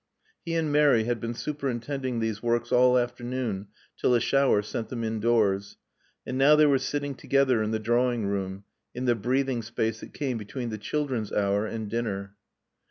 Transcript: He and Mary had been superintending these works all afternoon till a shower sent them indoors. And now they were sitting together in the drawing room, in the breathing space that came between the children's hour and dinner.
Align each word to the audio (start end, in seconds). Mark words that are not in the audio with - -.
He 0.43 0.55
and 0.55 0.71
Mary 0.71 1.03
had 1.03 1.19
been 1.19 1.35
superintending 1.35 2.19
these 2.19 2.41
works 2.41 2.71
all 2.71 2.97
afternoon 2.97 3.67
till 3.95 4.15
a 4.15 4.19
shower 4.19 4.63
sent 4.63 4.89
them 4.89 5.03
indoors. 5.03 5.77
And 6.25 6.39
now 6.39 6.55
they 6.55 6.65
were 6.65 6.79
sitting 6.79 7.13
together 7.13 7.61
in 7.61 7.69
the 7.69 7.77
drawing 7.77 8.25
room, 8.25 8.63
in 8.95 9.05
the 9.05 9.13
breathing 9.13 9.61
space 9.61 9.99
that 9.99 10.15
came 10.15 10.39
between 10.39 10.69
the 10.69 10.79
children's 10.79 11.31
hour 11.31 11.67
and 11.67 11.87
dinner. 11.87 12.35